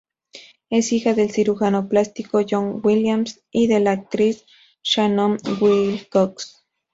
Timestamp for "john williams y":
2.49-3.67